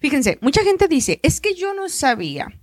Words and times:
Fíjense, 0.01 0.39
mucha 0.41 0.65
gente 0.65 0.89
dice, 0.89 1.21
es 1.23 1.41
que 1.41 1.55
yo 1.55 1.75
no 1.75 1.89
sabía 1.89 2.61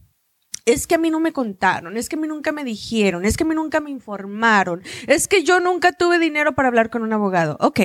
es 0.66 0.88
que 0.88 0.96
a 0.96 0.98
mí 0.98 1.10
no 1.10 1.20
me 1.20 1.34
contaron, 1.34 1.98
es 1.98 2.10
que 2.10 2.16
a 2.16 2.20
mí 2.20 2.28
nunca 2.28 2.52
me 2.52 2.64
dijeron, 2.64 3.26
es 3.26 3.38
que 3.38 3.44
a 3.44 3.48
mí 3.48 3.56
nunca 3.56 3.80
me 3.80 3.90
informaron, 3.90 4.82
es 5.08 5.28
que 5.28 5.44
yo 5.44 5.60
nunca 5.60 5.92
tuve 5.92 6.20
dinero 6.20 6.54
para 6.54 6.68
hablar 6.68 6.90
con 6.90 7.04
un 7.04 7.14
abogado. 7.14 7.58
Ok, 7.60 7.82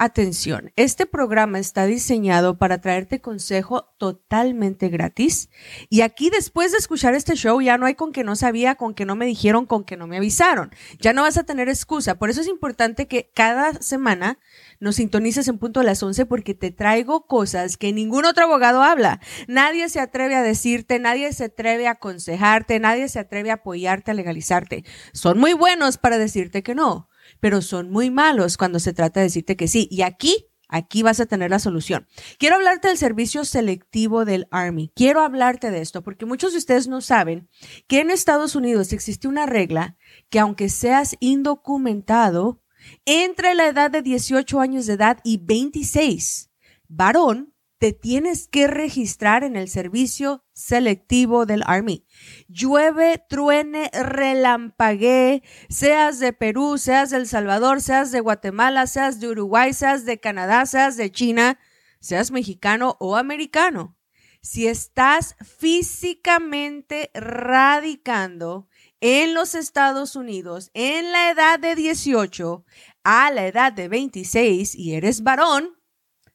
Atención, 0.00 0.70
este 0.76 1.06
programa 1.06 1.58
está 1.58 1.86
diseñado 1.86 2.56
para 2.56 2.80
traerte 2.80 3.20
consejo 3.20 3.92
totalmente 3.98 4.90
gratis. 4.90 5.50
Y 5.90 6.02
aquí 6.02 6.30
después 6.30 6.70
de 6.70 6.78
escuchar 6.78 7.14
este 7.14 7.34
show 7.34 7.60
ya 7.60 7.78
no 7.78 7.86
hay 7.86 7.96
con 7.96 8.12
que 8.12 8.22
no 8.22 8.36
sabía, 8.36 8.76
con 8.76 8.94
que 8.94 9.04
no 9.04 9.16
me 9.16 9.26
dijeron, 9.26 9.66
con 9.66 9.82
que 9.82 9.96
no 9.96 10.06
me 10.06 10.18
avisaron. 10.18 10.70
Ya 11.00 11.12
no 11.12 11.22
vas 11.22 11.36
a 11.36 11.42
tener 11.42 11.68
excusa. 11.68 12.14
Por 12.14 12.30
eso 12.30 12.40
es 12.40 12.46
importante 12.46 13.08
que 13.08 13.32
cada 13.34 13.72
semana 13.82 14.38
nos 14.78 14.94
sintonices 14.94 15.48
en 15.48 15.58
punto 15.58 15.80
de 15.80 15.86
las 15.86 16.00
11 16.00 16.26
porque 16.26 16.54
te 16.54 16.70
traigo 16.70 17.26
cosas 17.26 17.76
que 17.76 17.92
ningún 17.92 18.24
otro 18.24 18.44
abogado 18.44 18.84
habla. 18.84 19.18
Nadie 19.48 19.88
se 19.88 19.98
atreve 19.98 20.36
a 20.36 20.42
decirte, 20.42 21.00
nadie 21.00 21.32
se 21.32 21.46
atreve 21.46 21.88
a 21.88 21.92
aconsejarte, 21.92 22.78
nadie 22.78 23.08
se 23.08 23.18
atreve 23.18 23.50
a 23.50 23.54
apoyarte, 23.54 24.12
a 24.12 24.14
legalizarte. 24.14 24.84
Son 25.12 25.40
muy 25.40 25.54
buenos 25.54 25.98
para 25.98 26.18
decirte 26.18 26.62
que 26.62 26.76
no 26.76 27.07
pero 27.40 27.62
son 27.62 27.90
muy 27.90 28.10
malos 28.10 28.56
cuando 28.56 28.78
se 28.78 28.92
trata 28.92 29.20
de 29.20 29.24
decirte 29.24 29.56
que 29.56 29.68
sí. 29.68 29.88
Y 29.90 30.02
aquí 30.02 30.48
Aquí 30.70 31.02
vas 31.02 31.18
a 31.18 31.26
tener 31.26 31.50
la 31.50 31.58
solución. 31.58 32.06
Quiero 32.38 32.56
hablarte 32.56 32.88
del 32.88 32.98
servicio 32.98 33.46
selectivo 33.46 34.26
del 34.26 34.46
Army. 34.50 34.92
Quiero 34.94 35.22
hablarte 35.22 35.70
de 35.70 35.80
esto 35.80 36.02
porque 36.02 36.26
muchos 36.26 36.52
de 36.52 36.58
ustedes 36.58 36.88
no 36.88 37.00
saben 37.00 37.48
que 37.86 38.00
en 38.00 38.10
Estados 38.10 38.54
Unidos 38.54 38.92
existe 38.92 39.28
una 39.28 39.46
regla 39.46 39.96
que 40.28 40.38
aunque 40.38 40.68
seas 40.68 41.16
indocumentado, 41.20 42.62
entre 43.06 43.54
la 43.54 43.66
edad 43.66 43.90
de 43.90 44.02
18 44.02 44.60
años 44.60 44.86
de 44.86 44.92
edad 44.94 45.18
y 45.24 45.38
26, 45.38 46.50
varón, 46.86 47.54
te 47.78 47.92
tienes 47.92 48.48
que 48.48 48.66
registrar 48.66 49.44
en 49.44 49.56
el 49.56 49.68
servicio 49.68 50.44
selectivo 50.52 51.46
del 51.46 51.62
Army. 51.66 52.04
Llueve, 52.48 53.22
truene, 53.28 53.90
relampaguee, 53.92 55.42
seas 55.68 56.18
de 56.18 56.32
Perú, 56.32 56.76
seas 56.78 57.10
de 57.10 57.18
El 57.18 57.28
Salvador, 57.28 57.80
seas 57.80 58.10
de 58.10 58.20
Guatemala, 58.20 58.86
seas 58.86 59.20
de 59.20 59.28
Uruguay, 59.28 59.72
seas 59.72 60.04
de 60.04 60.18
Canadá, 60.18 60.66
seas 60.66 60.96
de 60.96 61.12
China, 61.12 61.58
seas 62.00 62.30
mexicano 62.32 62.96
o 62.98 63.16
americano. 63.16 63.96
Si 64.40 64.66
estás 64.66 65.36
físicamente 65.58 67.10
radicando 67.14 68.68
en 69.00 69.34
los 69.34 69.54
Estados 69.54 70.16
Unidos 70.16 70.70
en 70.74 71.12
la 71.12 71.30
edad 71.30 71.58
de 71.58 71.74
18 71.74 72.64
a 73.04 73.30
la 73.30 73.46
edad 73.46 73.72
de 73.72 73.88
26 73.88 74.74
y 74.74 74.94
eres 74.94 75.22
varón, 75.22 75.77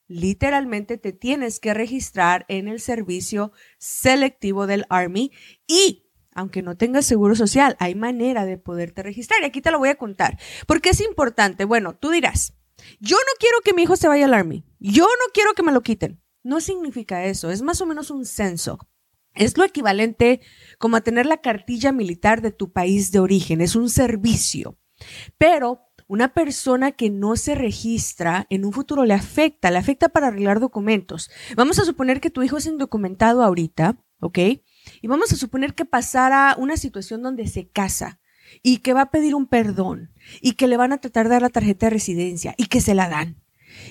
literalmente 0.06 0.98
te 0.98 1.12
tienes 1.12 1.60
que 1.60 1.74
registrar 1.74 2.44
en 2.48 2.68
el 2.68 2.80
servicio 2.80 3.52
selectivo 3.78 4.66
del 4.66 4.84
Army 4.88 5.32
y 5.66 6.04
aunque 6.34 6.62
no 6.62 6.76
tengas 6.76 7.06
seguro 7.06 7.36
social, 7.36 7.76
hay 7.78 7.94
manera 7.94 8.44
de 8.44 8.58
poderte 8.58 9.02
registrar. 9.02 9.42
Y 9.42 9.46
aquí 9.46 9.60
te 9.60 9.70
lo 9.70 9.78
voy 9.78 9.88
a 9.88 9.94
contar. 9.94 10.38
porque 10.66 10.90
es 10.90 11.00
importante? 11.00 11.64
Bueno, 11.64 11.94
tú 11.94 12.10
dirás, 12.10 12.54
yo 13.00 13.16
no 13.16 13.32
quiero 13.38 13.60
que 13.64 13.72
mi 13.72 13.82
hijo 13.82 13.96
se 13.96 14.08
vaya 14.08 14.24
al 14.26 14.34
Army. 14.34 14.64
Yo 14.80 15.04
no 15.04 15.32
quiero 15.32 15.54
que 15.54 15.62
me 15.62 15.72
lo 15.72 15.82
quiten. 15.82 16.20
No 16.42 16.60
significa 16.60 17.24
eso. 17.24 17.50
Es 17.50 17.62
más 17.62 17.80
o 17.80 17.86
menos 17.86 18.10
un 18.10 18.26
censo. 18.26 18.78
Es 19.34 19.56
lo 19.56 19.64
equivalente 19.64 20.40
como 20.78 20.96
a 20.96 21.00
tener 21.00 21.26
la 21.26 21.40
cartilla 21.40 21.92
militar 21.92 22.42
de 22.42 22.52
tu 22.52 22.72
país 22.72 23.10
de 23.12 23.20
origen. 23.20 23.60
Es 23.60 23.76
un 23.76 23.88
servicio. 23.88 24.78
Pero 25.38 25.83
una 26.06 26.34
persona 26.34 26.92
que 26.92 27.10
no 27.10 27.36
se 27.36 27.54
registra 27.54 28.46
en 28.50 28.64
un 28.64 28.72
futuro 28.72 29.04
le 29.04 29.14
afecta, 29.14 29.70
le 29.70 29.78
afecta 29.78 30.08
para 30.08 30.28
arreglar 30.28 30.60
documentos. 30.60 31.30
Vamos 31.56 31.78
a 31.78 31.84
suponer 31.84 32.20
que 32.20 32.30
tu 32.30 32.42
hijo 32.42 32.58
es 32.58 32.66
indocumentado 32.66 33.42
ahorita, 33.42 33.96
¿ok? 34.20 34.38
Y 35.00 35.06
vamos 35.08 35.32
a 35.32 35.36
suponer 35.36 35.74
que 35.74 35.84
pasara 35.84 36.56
una 36.58 36.76
situación 36.76 37.22
donde 37.22 37.46
se 37.46 37.68
casa 37.68 38.20
y 38.62 38.78
que 38.78 38.92
va 38.92 39.02
a 39.02 39.10
pedir 39.10 39.34
un 39.34 39.46
perdón 39.46 40.12
y 40.40 40.52
que 40.52 40.68
le 40.68 40.76
van 40.76 40.92
a 40.92 40.98
tratar 40.98 41.26
de 41.26 41.34
dar 41.34 41.42
la 41.42 41.48
tarjeta 41.48 41.86
de 41.86 41.90
residencia 41.90 42.54
y 42.58 42.66
que 42.66 42.80
se 42.80 42.94
la 42.94 43.08
dan. 43.08 43.42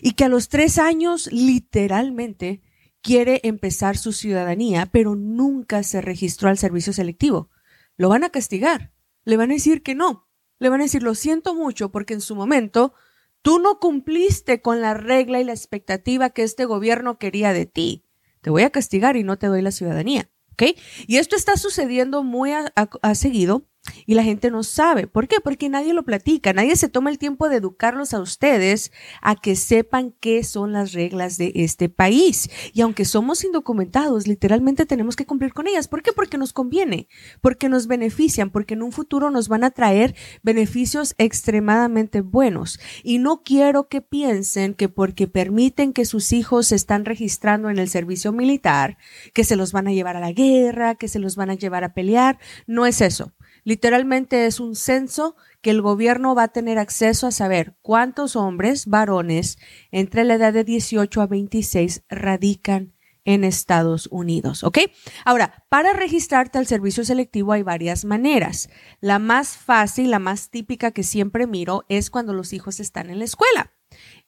Y 0.01 0.11
que 0.13 0.25
a 0.25 0.29
los 0.29 0.49
tres 0.49 0.77
años 0.77 1.29
literalmente 1.31 2.61
quiere 3.01 3.41
empezar 3.43 3.97
su 3.97 4.13
ciudadanía, 4.13 4.85
pero 4.85 5.15
nunca 5.15 5.83
se 5.83 5.99
registró 5.99 6.49
al 6.49 6.57
servicio 6.57 6.93
selectivo. 6.93 7.49
Lo 7.97 8.09
van 8.09 8.23
a 8.23 8.29
castigar. 8.29 8.93
Le 9.25 9.37
van 9.37 9.51
a 9.51 9.55
decir 9.55 9.83
que 9.83 9.95
no 9.95 10.27
le 10.63 10.69
van 10.69 10.79
a 10.79 10.85
decir, 10.85 11.03
lo 11.03 11.13
siento 11.13 11.53
mucho 11.53 11.91
porque 11.91 12.13
en 12.13 12.21
su 12.21 12.35
momento 12.35 12.93
tú 13.41 13.59
no 13.59 13.79
cumpliste 13.79 14.61
con 14.61 14.81
la 14.81 14.93
regla 14.93 15.39
y 15.39 15.43
la 15.43 15.51
expectativa 15.51 16.31
que 16.31 16.43
este 16.43 16.65
gobierno 16.65 17.19
quería 17.19 17.53
de 17.53 17.65
ti. 17.65 18.05
Te 18.41 18.49
voy 18.49 18.63
a 18.63 18.71
castigar 18.71 19.15
y 19.15 19.23
no 19.23 19.37
te 19.37 19.47
doy 19.47 19.61
la 19.61 19.71
ciudadanía. 19.71 20.29
¿Ok? 20.53 20.77
Y 21.07 21.17
esto 21.17 21.35
está 21.35 21.57
sucediendo 21.57 22.23
muy 22.23 22.51
a, 22.51 23.15
seguido 23.15 23.67
y 24.05 24.15
la 24.15 24.23
gente 24.23 24.49
no 24.51 24.63
sabe. 24.63 25.07
¿Por 25.07 25.27
qué? 25.27 25.37
Porque 25.43 25.69
nadie 25.69 25.93
lo 25.93 26.03
platica, 26.03 26.53
nadie 26.53 26.75
se 26.75 26.89
toma 26.89 27.09
el 27.09 27.17
tiempo 27.17 27.49
de 27.49 27.57
educarlos 27.57 28.13
a 28.13 28.21
ustedes 28.21 28.91
a 29.21 29.35
que 29.35 29.55
sepan 29.55 30.13
qué 30.19 30.43
son 30.43 30.73
las 30.73 30.93
reglas 30.93 31.37
de 31.37 31.51
este 31.55 31.89
país. 31.89 32.49
Y 32.73 32.81
aunque 32.81 33.05
somos 33.05 33.43
indocumentados, 33.43 34.27
literalmente 34.27 34.85
tenemos 34.85 35.15
que 35.15 35.25
cumplir 35.25 35.53
con 35.53 35.67
ellas. 35.67 35.87
¿Por 35.87 36.01
qué? 36.01 36.13
Porque 36.13 36.37
nos 36.37 36.53
conviene, 36.53 37.07
porque 37.41 37.69
nos 37.69 37.87
benefician, 37.87 38.51
porque 38.51 38.73
en 38.73 38.83
un 38.83 38.91
futuro 38.91 39.29
nos 39.31 39.47
van 39.47 39.63
a 39.63 39.71
traer 39.71 40.15
beneficios 40.43 41.15
extremadamente 41.17 42.21
buenos. 42.21 42.79
Y 43.03 43.19
no 43.19 43.43
quiero 43.43 43.87
que 43.87 44.01
piensen 44.01 44.73
que 44.73 44.89
porque 44.89 45.27
permiten 45.27 45.93
que 45.93 46.05
sus 46.05 46.31
hijos 46.33 46.67
se 46.67 46.75
están 46.75 47.05
registrando 47.05 47.69
en 47.69 47.79
el 47.79 47.89
servicio 47.89 48.31
militar, 48.31 48.97
que 49.33 49.43
se 49.43 49.55
los 49.55 49.71
van 49.71 49.87
a 49.87 49.93
llevar 49.93 50.15
a 50.17 50.21
la 50.21 50.31
guerra, 50.31 50.95
que 50.95 51.07
se 51.07 51.19
los 51.19 51.35
van 51.35 51.49
a 51.49 51.55
llevar 51.55 51.83
a 51.83 51.93
pelear. 51.93 52.39
No 52.67 52.85
es 52.85 53.01
eso. 53.01 53.33
Literalmente 53.63 54.45
es 54.45 54.59
un 54.59 54.75
censo 54.75 55.35
que 55.61 55.71
el 55.71 55.81
gobierno 55.81 56.35
va 56.35 56.43
a 56.43 56.47
tener 56.49 56.77
acceso 56.77 57.27
a 57.27 57.31
saber 57.31 57.75
cuántos 57.81 58.35
hombres, 58.35 58.87
varones, 58.87 59.57
entre 59.91 60.23
la 60.23 60.35
edad 60.35 60.53
de 60.53 60.63
18 60.63 61.21
a 61.21 61.27
26 61.27 62.03
radican 62.09 62.93
en 63.25 63.43
Estados 63.43 64.07
Unidos, 64.11 64.63
¿ok? 64.63 64.79
Ahora, 65.23 65.65
para 65.69 65.93
registrarte 65.93 66.57
al 66.57 66.67
servicio 66.67 67.05
selectivo 67.05 67.53
hay 67.53 67.63
varias 67.63 68.03
maneras. 68.03 68.69
La 68.99 69.17
más 69.17 69.55
fácil, 69.55 70.11
la 70.11 70.19
más 70.19 70.49
típica 70.49 70.91
que 70.91 71.03
siempre 71.03 71.47
miro 71.47 71.85
es 71.87 72.09
cuando 72.09 72.33
los 72.33 72.51
hijos 72.51 72.81
están 72.81 73.09
en 73.09 73.19
la 73.19 73.25
escuela. 73.25 73.71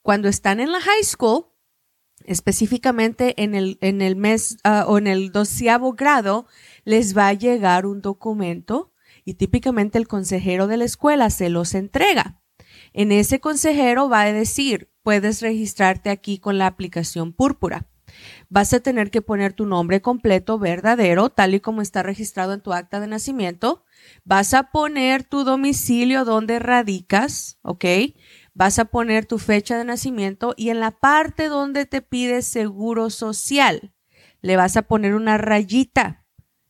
Cuando 0.02 0.30
están 0.30 0.62
en 0.62 0.72
la 0.72 0.80
high 0.80 1.04
school, 1.04 1.48
específicamente 2.24 3.42
en 3.44 3.54
el, 3.54 3.78
en 3.82 4.02
el 4.02 4.16
mes 4.16 4.58
ah, 4.64 4.86
o 4.88 4.98
en 4.98 5.08
el 5.08 5.32
doceavo 5.32 5.94
grado, 5.94 6.48
les 6.86 7.18
va 7.18 7.28
a 7.28 7.34
llegar 7.34 7.86
un 7.86 8.02
documento 8.02 8.94
y 9.26 9.34
típicamente 9.34 9.98
el 9.98 10.08
consejero 10.08 10.68
de 10.68 10.78
la 10.78 10.86
escuela 10.86 11.30
se 11.30 11.50
los 11.50 11.74
entrega. 11.74 12.42
En 12.94 13.12
ese 13.12 13.40
consejero 13.40 14.08
va 14.08 14.22
a 14.22 14.32
decir, 14.32 14.92
puedes 15.04 15.42
registrarte 15.42 16.10
aquí 16.10 16.40
con 16.40 16.58
la 16.58 16.68
aplicación 16.68 17.34
púrpura. 17.34 17.90
Vas 18.50 18.74
a 18.74 18.80
tener 18.80 19.12
que 19.12 19.22
poner 19.22 19.54
tu 19.54 19.66
nombre 19.66 20.02
completo 20.02 20.60
verdadero, 20.60 21.30
tal 21.30 21.56
y 21.56 21.60
como 21.60 21.82
está 21.82 22.04
registrado 22.04 22.54
en 22.54 22.62
tu 22.62 22.72
acta 22.72 23.00
de 23.00 23.08
nacimiento. 23.08 23.84
Vas 24.24 24.54
a 24.54 24.72
poner 24.72 25.24
tu 25.24 25.44
domicilio 25.44 26.24
donde 26.24 26.60
radicas, 26.60 27.60
¿ok? 27.64 27.86
Vas 28.54 28.80
a 28.80 28.86
poner 28.86 29.26
tu 29.26 29.40
fecha 29.40 29.78
de 29.78 29.84
nacimiento 29.84 30.54
y 30.56 30.70
en 30.70 30.80
la 30.80 30.92
parte 30.92 31.50
donde 31.50 31.86
te 31.86 32.02
pide 32.02 32.42
seguro 32.42 33.10
social, 33.10 33.94
le 34.42 34.56
vas 34.56 34.78
a 34.78 34.84
poner 34.84 35.16
una 35.16 35.38
rayita 35.38 36.25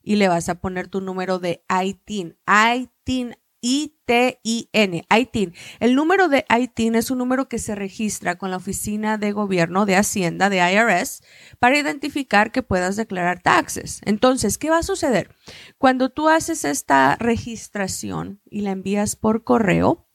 y 0.05 0.15
le 0.15 0.29
vas 0.29 0.47
a 0.47 0.55
poner 0.55 0.87
tu 0.87 1.01
número 1.01 1.39
de 1.39 1.65
ITIN. 1.67 2.37
ITIN, 2.47 3.35
I-T-I-N, 3.59 5.07
ITIN. 5.09 5.53
El 5.79 5.95
número 5.95 6.29
de 6.29 6.45
ITIN 6.47 6.93
es 6.93 7.09
un 7.09 7.17
número 7.17 7.49
que 7.49 7.57
se 7.57 7.73
registra 7.73 8.37
con 8.37 8.51
la 8.51 8.57
Oficina 8.57 9.17
de 9.17 9.31
Gobierno 9.31 9.87
de 9.87 9.95
Hacienda 9.95 10.51
de 10.51 10.57
IRS 10.57 11.23
para 11.57 11.79
identificar 11.79 12.51
que 12.51 12.61
puedas 12.61 12.95
declarar 12.95 13.41
taxes. 13.41 14.01
Entonces, 14.05 14.59
¿qué 14.59 14.69
va 14.69 14.77
a 14.77 14.83
suceder? 14.83 15.33
Cuando 15.79 16.09
tú 16.09 16.29
haces 16.29 16.63
esta 16.63 17.15
registración 17.15 18.39
y 18.45 18.61
la 18.61 18.69
envías 18.69 19.15
por 19.15 19.43
correo, 19.43 20.07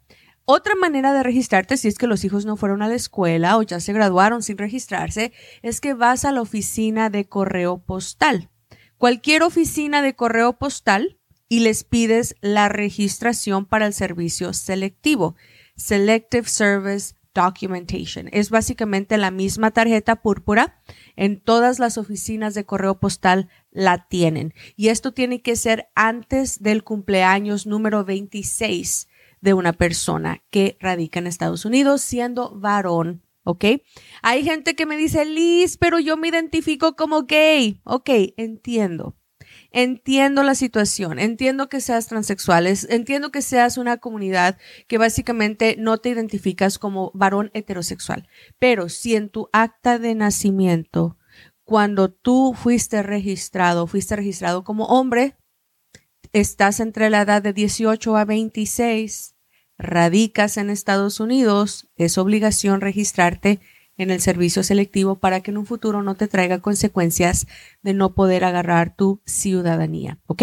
otra 0.48 0.76
manera 0.76 1.12
de 1.12 1.24
registrarte, 1.24 1.76
si 1.76 1.88
es 1.88 1.98
que 1.98 2.06
los 2.06 2.24
hijos 2.24 2.46
no 2.46 2.56
fueron 2.56 2.80
a 2.80 2.88
la 2.88 2.94
escuela 2.94 3.58
o 3.58 3.62
ya 3.62 3.80
se 3.80 3.92
graduaron 3.92 4.44
sin 4.44 4.56
registrarse, 4.56 5.32
es 5.62 5.80
que 5.80 5.92
vas 5.92 6.24
a 6.24 6.30
la 6.30 6.40
oficina 6.40 7.10
de 7.10 7.24
correo 7.24 7.78
postal. 7.78 8.48
Cualquier 8.96 9.42
oficina 9.42 10.02
de 10.02 10.14
correo 10.14 10.52
postal 10.52 11.18
y 11.48 11.60
les 11.60 11.82
pides 11.82 12.36
la 12.40 12.68
registración 12.68 13.66
para 13.66 13.86
el 13.86 13.92
servicio 13.92 14.52
selectivo, 14.52 15.34
Selective 15.74 16.48
Service 16.48 17.14
Documentation. 17.34 18.28
Es 18.30 18.48
básicamente 18.50 19.18
la 19.18 19.32
misma 19.32 19.72
tarjeta 19.72 20.22
púrpura. 20.22 20.80
En 21.16 21.40
todas 21.40 21.80
las 21.80 21.98
oficinas 21.98 22.54
de 22.54 22.64
correo 22.64 23.00
postal 23.00 23.48
la 23.72 24.06
tienen. 24.08 24.54
Y 24.76 24.88
esto 24.88 25.12
tiene 25.12 25.42
que 25.42 25.56
ser 25.56 25.88
antes 25.96 26.62
del 26.62 26.84
cumpleaños 26.84 27.66
número 27.66 28.04
26 28.04 29.08
de 29.40 29.54
una 29.54 29.72
persona 29.72 30.42
que 30.50 30.76
radica 30.80 31.18
en 31.18 31.26
Estados 31.26 31.64
Unidos 31.64 32.02
siendo 32.02 32.58
varón. 32.58 33.22
¿Ok? 33.44 33.64
Hay 34.22 34.42
gente 34.42 34.74
que 34.74 34.86
me 34.86 34.96
dice, 34.96 35.24
Liz, 35.24 35.76
pero 35.76 36.00
yo 36.00 36.16
me 36.16 36.28
identifico 36.28 36.96
como 36.96 37.22
gay. 37.22 37.80
Ok, 37.84 38.10
entiendo. 38.36 39.14
Entiendo 39.70 40.42
la 40.42 40.54
situación, 40.54 41.18
entiendo 41.18 41.68
que 41.68 41.80
seas 41.80 42.06
transexual, 42.06 42.66
entiendo 42.66 43.30
que 43.30 43.42
seas 43.42 43.78
una 43.78 43.98
comunidad 43.98 44.58
que 44.88 44.98
básicamente 44.98 45.76
no 45.78 45.98
te 45.98 46.08
identificas 46.08 46.78
como 46.78 47.10
varón 47.14 47.50
heterosexual, 47.52 48.28
pero 48.58 48.88
si 48.88 49.16
en 49.16 49.28
tu 49.28 49.48
acta 49.52 49.98
de 49.98 50.14
nacimiento, 50.14 51.18
cuando 51.64 52.10
tú 52.10 52.54
fuiste 52.54 53.02
registrado, 53.02 53.86
fuiste 53.86 54.16
registrado 54.16 54.64
como 54.64 54.86
hombre, 54.86 55.36
estás 56.40 56.80
entre 56.80 57.08
la 57.08 57.22
edad 57.22 57.42
de 57.42 57.52
18 57.52 58.16
a 58.16 58.24
26, 58.24 59.34
radicas 59.78 60.56
en 60.56 60.70
Estados 60.70 61.18
Unidos, 61.20 61.88
es 61.96 62.18
obligación 62.18 62.80
registrarte 62.80 63.60
en 63.96 64.10
el 64.10 64.20
servicio 64.20 64.62
selectivo 64.62 65.18
para 65.18 65.40
que 65.40 65.50
en 65.50 65.56
un 65.56 65.64
futuro 65.64 66.02
no 66.02 66.14
te 66.14 66.28
traiga 66.28 66.60
consecuencias 66.60 67.46
de 67.82 67.94
no 67.94 68.14
poder 68.14 68.44
agarrar 68.44 68.94
tu 68.94 69.22
ciudadanía. 69.24 70.18
¿Ok? 70.26 70.42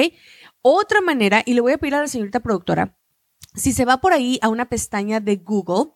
Otra 0.63 1.01
manera, 1.01 1.44
y 1.45 1.54
le 1.54 1.62
voy 1.62 1.74
a 1.74 1.78
pedir 1.78 1.96
a 1.96 2.01
la 2.01 2.07
señorita 2.07 2.39
productora, 2.39 2.98
si 3.54 3.72
se 3.72 3.86
va 3.86 4.01
por 4.01 4.13
ahí 4.13 4.39
a 4.42 4.50
una 4.50 4.69
pestaña 4.69 5.19
de 5.19 5.36
Google 5.36 5.92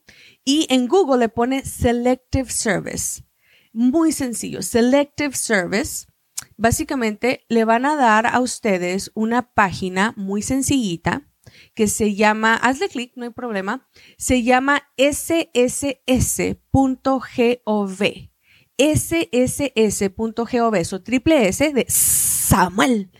y 0.45 0.67
en 0.69 0.87
Google 0.87 1.21
le 1.21 1.29
pone 1.29 1.65
Selective 1.65 2.51
Service. 2.51 3.23
Muy 3.73 4.11
sencillo, 4.11 4.61
Selective 4.61 5.35
Service. 5.35 6.05
Básicamente 6.57 7.45
le 7.49 7.65
van 7.65 7.85
a 7.85 7.95
dar 7.95 8.27
a 8.27 8.39
ustedes 8.39 9.11
una 9.13 9.53
página 9.53 10.13
muy 10.17 10.41
sencillita 10.41 11.27
que 11.73 11.87
se 11.87 12.15
llama, 12.15 12.55
hazle 12.55 12.89
clic, 12.89 13.13
no 13.15 13.23
hay 13.23 13.29
problema, 13.29 13.87
se 14.17 14.43
llama 14.43 14.83
sss.gov. 14.97 15.23
sss.gov, 18.77 20.75
eso 20.75 21.01
triple 21.03 21.47
S 21.47 21.73
de 21.73 21.85
Samuel.gov 21.87 23.11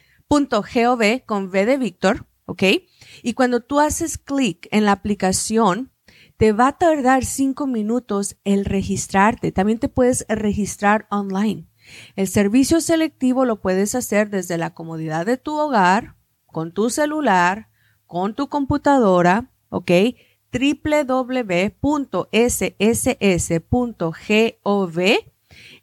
con 1.26 1.48
V 1.48 1.66
de 1.66 1.78
Víctor, 1.78 2.28
¿ok? 2.46 2.64
Y 3.24 3.34
cuando 3.34 3.62
tú 3.62 3.80
haces 3.80 4.18
clic 4.18 4.68
en 4.72 4.86
la 4.86 4.92
aplicación, 4.92 5.92
te 6.38 6.52
va 6.52 6.68
a 6.68 6.78
tardar 6.78 7.26
cinco 7.26 7.66
minutos 7.66 8.38
el 8.44 8.66
registrarte. 8.66 9.52
También 9.52 9.80
te 9.80 9.90
puedes 9.90 10.26
registrar 10.30 11.08
online. 11.10 11.68
El 12.16 12.28
servicio 12.28 12.82
selectivo 12.82 13.46
lo 13.46 13.62
puedes 13.62 13.96
hacer 13.96 14.30
desde 14.30 14.58
la 14.58 14.74
comodidad 14.74 15.26
de 15.26 15.38
tu 15.38 15.58
hogar, 15.58 16.16
con 16.46 16.72
tu 16.72 16.90
celular, 16.90 17.70
con 18.06 18.34
tu 18.34 18.48
computadora, 18.50 19.52
¿ok? 19.70 19.92
www.sss.gov 20.52 21.38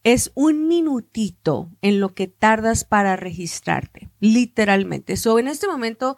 es 0.02 0.32
un 0.34 0.68
minutito 0.68 1.70
en 1.80 2.00
lo 2.00 2.14
que 2.14 2.28
tardas 2.28 2.84
para 2.84 3.16
registrarte, 3.16 4.10
literalmente. 4.20 5.16
So, 5.16 5.38
en 5.38 5.48
este 5.48 5.66
momento 5.66 6.16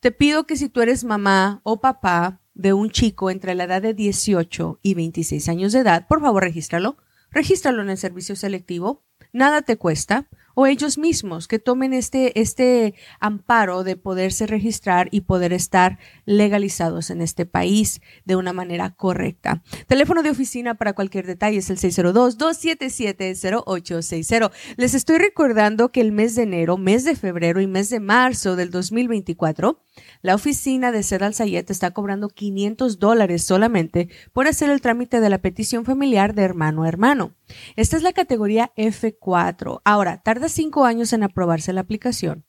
te 0.00 0.10
pido 0.10 0.46
que 0.46 0.56
si 0.56 0.68
tú 0.68 0.82
eres 0.82 1.04
mamá 1.04 1.60
o 1.62 1.80
papá 1.80 2.40
de 2.54 2.72
un 2.72 2.90
chico 2.90 3.30
entre 3.30 3.54
la 3.54 3.64
edad 3.64 3.80
de 3.80 3.94
18 3.94 4.80
y 4.82 4.94
26 4.94 5.48
años 5.48 5.72
de 5.72 5.80
edad, 5.80 6.06
por 6.06 6.20
favor, 6.20 6.42
regístralo. 6.42 6.96
Regístralo 7.30 7.82
en 7.82 7.88
el 7.88 7.96
servicio 7.96 8.36
selectivo. 8.36 9.06
Nada 9.32 9.62
te 9.62 9.76
cuesta 9.76 10.28
o 10.54 10.66
ellos 10.66 10.98
mismos 10.98 11.48
que 11.48 11.58
tomen 11.58 11.94
este, 11.94 12.40
este 12.40 12.94
amparo 13.20 13.84
de 13.84 13.96
poderse 13.96 14.46
registrar 14.46 15.08
y 15.10 15.22
poder 15.22 15.52
estar 15.52 15.98
legalizados 16.24 17.10
en 17.10 17.20
este 17.22 17.46
país 17.46 18.00
de 18.24 18.36
una 18.36 18.52
manera 18.52 18.90
correcta. 18.90 19.64
Teléfono 19.86 20.22
de 20.22 20.30
oficina 20.30 20.74
para 20.74 20.92
cualquier 20.92 21.26
detalle 21.26 21.56
es 21.58 21.68
el 21.70 21.78
602-277-0860. 21.78 24.52
Les 24.76 24.94
estoy 24.94 25.18
recordando 25.18 25.90
que 25.90 26.00
el 26.00 26.12
mes 26.12 26.36
de 26.36 26.42
enero, 26.42 26.76
mes 26.76 27.04
de 27.04 27.16
febrero 27.16 27.60
y 27.60 27.66
mes 27.66 27.90
de 27.90 28.00
marzo 28.00 28.56
del 28.56 28.70
2024, 28.70 29.80
la 30.22 30.34
oficina 30.34 30.90
de 30.92 31.02
Sedal 31.02 31.34
Sayet 31.34 31.70
está 31.70 31.90
cobrando 31.90 32.28
500 32.28 32.98
dólares 32.98 33.44
solamente 33.44 34.08
por 34.32 34.46
hacer 34.46 34.70
el 34.70 34.80
trámite 34.80 35.20
de 35.20 35.28
la 35.30 35.38
petición 35.38 35.84
familiar 35.84 36.34
de 36.34 36.42
hermano 36.42 36.84
a 36.84 36.88
hermano. 36.88 37.34
Esta 37.76 37.96
es 37.96 38.02
la 38.02 38.12
categoría 38.12 38.72
F4. 38.76 39.80
Ahora, 39.84 40.22
tarda 40.22 40.48
cinco 40.48 40.84
años 40.84 41.12
en 41.12 41.22
aprobarse 41.22 41.72
la 41.72 41.82
aplicación. 41.82 42.44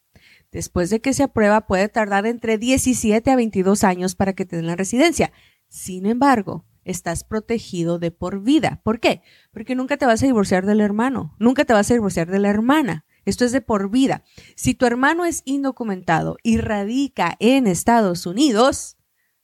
Después 0.52 0.90
de 0.90 1.02
que 1.02 1.14
se 1.14 1.24
aprueba, 1.24 1.66
puede 1.66 1.90
tardar 1.90 2.26
entre 2.28 2.58
17 2.58 3.32
a 3.32 3.36
22 3.36 3.84
años 3.84 4.16
para 4.16 4.34
que 4.34 4.46
te 4.46 4.56
den 4.56 4.68
la 4.68 4.76
residencia. 4.76 5.32
Sin 5.68 6.06
embargo, 6.06 6.66
estás 6.86 7.24
protegido 7.24 7.98
de 7.98 8.12
por 8.12 8.44
vida. 8.44 8.80
¿Por 8.84 9.00
qué? 9.00 9.24
Porque 9.52 9.76
nunca 9.76 9.98
te 9.98 10.06
vas 10.06 10.22
a 10.22 10.28
divorciar 10.28 10.66
del 10.66 10.82
hermano, 10.82 11.36
nunca 11.40 11.66
te 11.66 11.74
vas 11.74 11.90
a 11.90 11.96
divorciar 11.96 12.30
de 12.30 12.40
la 12.40 12.50
hermana. 12.50 13.06
Esto 13.26 13.46
es 13.46 13.52
de 13.52 13.62
por 13.62 13.90
vida. 13.90 14.24
Si 14.56 14.74
tu 14.76 14.86
hermano 14.86 15.26
es 15.26 15.42
indocumentado 15.46 16.38
y 16.44 16.58
radica 16.58 17.36
en 17.40 17.68
Estados 17.68 18.26
Unidos, 18.26 18.98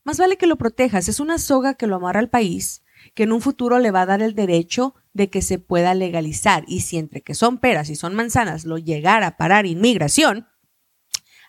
más 0.03 0.17
vale 0.17 0.37
que 0.37 0.47
lo 0.47 0.57
protejas. 0.57 1.07
Es 1.07 1.19
una 1.19 1.37
soga 1.37 1.75
que 1.75 1.87
lo 1.87 1.95
amarra 1.95 2.19
al 2.19 2.29
país 2.29 2.83
que 3.13 3.23
en 3.23 3.31
un 3.31 3.41
futuro 3.41 3.79
le 3.79 3.91
va 3.91 4.01
a 4.01 4.05
dar 4.05 4.21
el 4.21 4.35
derecho 4.35 4.95
de 5.13 5.29
que 5.29 5.41
se 5.41 5.59
pueda 5.59 5.93
legalizar. 5.93 6.63
Y 6.67 6.81
si 6.81 6.97
entre 6.97 7.21
que 7.21 7.33
son 7.33 7.57
peras 7.57 7.89
y 7.89 7.95
son 7.95 8.15
manzanas 8.15 8.65
lo 8.65 8.77
llegara 8.77 9.27
a 9.27 9.37
parar 9.37 9.65
inmigración, 9.65 10.47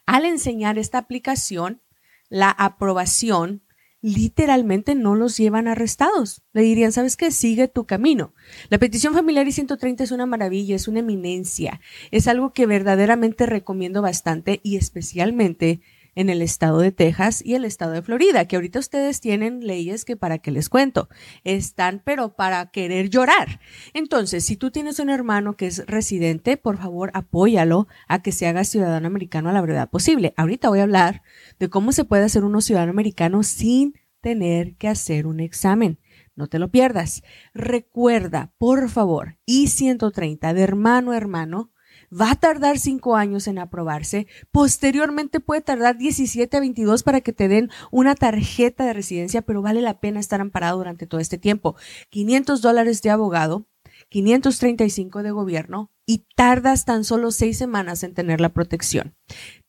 al 0.06 0.24
enseñar 0.24 0.78
esta 0.78 0.98
aplicación, 0.98 1.82
la 2.28 2.50
aprobación 2.50 3.62
literalmente 4.02 4.94
no 4.94 5.14
los 5.14 5.36
llevan 5.36 5.68
arrestados. 5.68 6.42
Le 6.52 6.62
dirían, 6.62 6.92
¿sabes 6.92 7.16
qué? 7.16 7.30
Sigue 7.30 7.68
tu 7.68 7.84
camino. 7.84 8.34
La 8.70 8.78
petición 8.78 9.12
familiar 9.12 9.46
y 9.46 9.52
130 9.52 10.04
es 10.04 10.10
una 10.10 10.26
maravilla, 10.26 10.74
es 10.74 10.88
una 10.88 11.00
eminencia. 11.00 11.80
Es 12.10 12.26
algo 12.26 12.52
que 12.52 12.66
verdaderamente 12.66 13.46
recomiendo 13.46 14.00
bastante 14.02 14.60
y 14.62 14.76
especialmente 14.76 15.80
en 16.14 16.30
el 16.30 16.42
estado 16.42 16.78
de 16.80 16.92
Texas 16.92 17.42
y 17.44 17.54
el 17.54 17.64
estado 17.64 17.92
de 17.92 18.02
Florida, 18.02 18.46
que 18.46 18.56
ahorita 18.56 18.78
ustedes 18.78 19.20
tienen 19.20 19.66
leyes 19.66 20.04
que 20.04 20.16
para 20.16 20.38
qué 20.38 20.50
les 20.50 20.68
cuento, 20.68 21.08
están 21.44 22.02
pero 22.04 22.34
para 22.34 22.70
querer 22.70 23.10
llorar. 23.10 23.60
Entonces, 23.94 24.44
si 24.44 24.56
tú 24.56 24.70
tienes 24.70 24.98
un 24.98 25.10
hermano 25.10 25.56
que 25.56 25.66
es 25.66 25.86
residente, 25.86 26.56
por 26.56 26.78
favor 26.78 27.10
apóyalo 27.14 27.88
a 28.08 28.22
que 28.22 28.32
se 28.32 28.46
haga 28.46 28.64
ciudadano 28.64 29.06
americano 29.06 29.50
a 29.50 29.52
la 29.52 29.60
verdad 29.60 29.90
posible. 29.90 30.34
Ahorita 30.36 30.68
voy 30.68 30.80
a 30.80 30.84
hablar 30.84 31.22
de 31.58 31.68
cómo 31.68 31.92
se 31.92 32.04
puede 32.04 32.24
hacer 32.24 32.44
uno 32.44 32.60
ciudadano 32.60 32.90
americano 32.90 33.42
sin 33.42 33.94
tener 34.20 34.76
que 34.76 34.88
hacer 34.88 35.26
un 35.26 35.40
examen. 35.40 35.98
No 36.36 36.46
te 36.46 36.58
lo 36.58 36.70
pierdas. 36.70 37.22
Recuerda, 37.54 38.52
por 38.58 38.88
favor, 38.88 39.38
I-130 39.46 40.54
de 40.54 40.62
hermano 40.62 41.12
a 41.12 41.16
hermano 41.16 41.70
va 42.12 42.32
a 42.32 42.36
tardar 42.36 42.78
cinco 42.78 43.16
años 43.16 43.46
en 43.46 43.58
aprobarse. 43.58 44.26
Posteriormente 44.50 45.40
puede 45.40 45.60
tardar 45.60 45.98
17 45.98 46.56
a 46.56 46.60
22 46.60 47.02
para 47.02 47.20
que 47.20 47.32
te 47.32 47.48
den 47.48 47.70
una 47.90 48.14
tarjeta 48.14 48.84
de 48.84 48.92
residencia, 48.92 49.42
pero 49.42 49.62
vale 49.62 49.82
la 49.82 50.00
pena 50.00 50.20
estar 50.20 50.40
amparado 50.40 50.78
durante 50.78 51.06
todo 51.06 51.20
este 51.20 51.38
tiempo. 51.38 51.76
500 52.10 52.62
dólares 52.62 53.02
de 53.02 53.10
abogado, 53.10 53.66
535 54.08 55.22
de 55.22 55.30
gobierno 55.30 55.90
y 56.06 56.24
tardas 56.34 56.84
tan 56.84 57.04
solo 57.04 57.30
seis 57.30 57.56
semanas 57.58 58.02
en 58.02 58.14
tener 58.14 58.40
la 58.40 58.48
protección. 58.48 59.14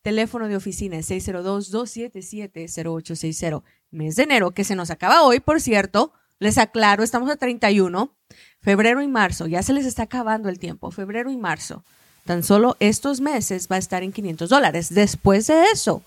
Teléfono 0.01 0.47
de 0.47 0.55
oficina 0.55 0.97
602-277-0860. 0.97 3.61
Mes 3.91 4.15
de 4.15 4.23
enero, 4.23 4.49
que 4.51 4.63
se 4.63 4.75
nos 4.75 4.89
acaba 4.89 5.21
hoy, 5.23 5.39
por 5.39 5.61
cierto. 5.61 6.13
Les 6.39 6.57
aclaro, 6.57 7.03
estamos 7.03 7.29
a 7.29 7.35
31. 7.35 8.17
Febrero 8.61 9.03
y 9.03 9.07
marzo, 9.07 9.45
ya 9.45 9.61
se 9.61 9.73
les 9.73 9.85
está 9.85 10.01
acabando 10.03 10.47
el 10.49 10.57
tiempo. 10.57 10.89
Febrero 10.89 11.29
y 11.29 11.37
marzo. 11.37 11.83
Tan 12.25 12.43
solo 12.43 12.77
estos 12.79 13.19
meses 13.19 13.67
va 13.71 13.77
a 13.77 13.79
estar 13.79 14.03
en 14.03 14.11
500 14.11 14.49
dólares. 14.49 14.93
Después 14.93 15.47
de 15.47 15.63
eso, 15.73 16.03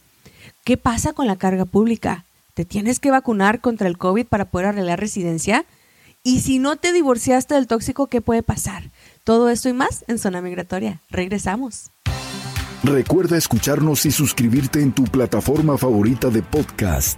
¿Qué 0.64 0.78
pasa 0.78 1.14
con 1.14 1.28
la 1.28 1.38
carga 1.38 1.66
pública? 1.66 2.26
¿Te 2.54 2.66
tienes 2.66 3.00
que 3.00 3.12
vacunar 3.12 3.62
contra 3.62 3.88
el 3.88 3.98
COVID 3.98 4.26
para 4.26 4.46
poder 4.46 4.68
arreglar 4.68 5.00
residencia? 5.00 5.66
Y 6.24 6.42
si 6.42 6.60
no 6.60 6.76
te 6.76 6.92
divorciaste 6.92 7.54
del 7.56 7.68
tóxico, 7.68 8.08
¿qué 8.08 8.20
puede 8.20 8.44
pasar? 8.44 8.90
Todo 9.24 9.50
esto 9.50 9.70
y 9.70 9.74
más 9.74 10.04
en 10.08 10.18
Zona 10.18 10.42
Migratoria. 10.42 11.00
Regresamos. 11.10 11.92
Recuerda 12.84 13.38
escucharnos 13.38 14.06
y 14.06 14.12
suscribirte 14.12 14.82
en 14.82 14.92
tu 14.92 15.04
plataforma 15.06 15.78
favorita 15.78 16.30
de 16.30 16.42
podcast, 16.42 17.18